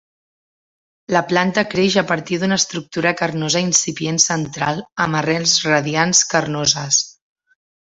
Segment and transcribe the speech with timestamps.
[1.15, 7.05] La planta creix a partir d'una estructura carnosa incipient central amb arrels radiants carnoses.